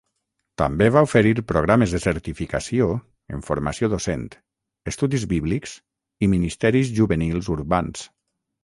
També 0.59 0.85
va 0.93 1.03
oferir 1.07 1.33
programes 1.51 1.93
de 1.95 1.99
certificació 2.05 2.89
en 3.37 3.45
formació 3.51 3.91
docent, 3.95 4.27
estudis 4.95 5.29
bíblics 5.37 5.79
i 6.29 6.33
ministeris 6.37 6.95
juvenils 6.99 7.55
urbans. 7.61 8.11